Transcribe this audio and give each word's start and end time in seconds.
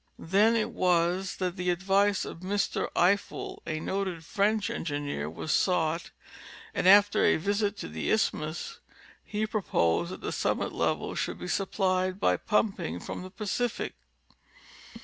Then 0.17 0.55
it 0.55 0.71
was 0.71 1.35
that 1.35 1.57
the 1.57 1.69
advice 1.69 2.25
of 2.25 2.39
Mr. 2.39 2.89
Eiffel, 2.95 3.61
a 3.67 3.79
noted 3.79 4.25
French 4.25 4.67
engi 4.69 4.99
neer, 4.99 5.29
was 5.29 5.51
sought, 5.51 6.09
and 6.73 6.87
after 6.87 7.23
a 7.23 7.37
visit 7.37 7.77
to 7.77 7.87
the 7.87 8.09
Isthmus 8.09 8.79
he 9.23 9.45
proposed 9.45 10.09
that 10.11 10.21
the 10.21 10.31
summit 10.31 10.73
level 10.73 11.13
should 11.13 11.37
be 11.37 11.47
supplied 11.47 12.19
by 12.19 12.35
pumping 12.35 12.99
from 12.99 13.21
the 13.21 13.29
Pacific. 13.29 13.93